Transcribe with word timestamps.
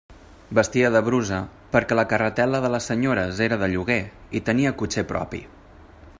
Vestia 0.59 0.87
de 0.95 1.01
brusa, 1.09 1.41
perquè 1.75 1.97
la 1.99 2.05
carretel·la 2.13 2.63
de 2.65 2.73
les 2.77 2.89
senyores 2.93 3.45
era 3.49 3.61
de 3.65 3.71
lloguer 3.75 4.01
i 4.41 4.45
tenia 4.51 4.77
cotxer 4.83 5.07
propi. 5.15 5.45